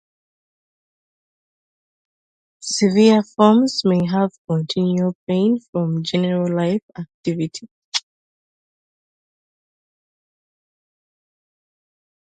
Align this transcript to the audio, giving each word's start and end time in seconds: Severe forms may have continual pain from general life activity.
Severe 2.63 3.21
forms 3.21 3.83
may 3.85 4.03
have 4.07 4.31
continual 4.49 5.13
pain 5.29 5.59
from 5.71 6.01
general 6.03 6.51
life 6.55 6.81
activity. 6.97 7.69